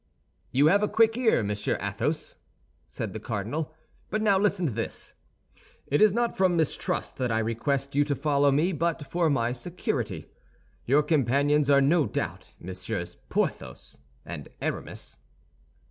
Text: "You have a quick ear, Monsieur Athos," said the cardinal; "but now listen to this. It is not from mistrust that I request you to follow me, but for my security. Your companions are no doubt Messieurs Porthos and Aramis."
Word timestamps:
"You 0.51 0.65
have 0.65 0.81
a 0.81 0.87
quick 0.87 1.15
ear, 1.15 1.43
Monsieur 1.43 1.77
Athos," 1.79 2.37
said 2.89 3.13
the 3.13 3.19
cardinal; 3.19 3.71
"but 4.09 4.19
now 4.23 4.39
listen 4.39 4.65
to 4.65 4.71
this. 4.71 5.13
It 5.85 6.01
is 6.01 6.11
not 6.11 6.35
from 6.35 6.57
mistrust 6.57 7.17
that 7.17 7.31
I 7.31 7.37
request 7.37 7.93
you 7.93 8.03
to 8.05 8.15
follow 8.15 8.49
me, 8.51 8.71
but 8.71 9.05
for 9.05 9.29
my 9.29 9.51
security. 9.51 10.27
Your 10.87 11.03
companions 11.03 11.69
are 11.69 11.81
no 11.81 12.07
doubt 12.07 12.55
Messieurs 12.59 13.17
Porthos 13.29 13.99
and 14.25 14.49
Aramis." 14.59 15.19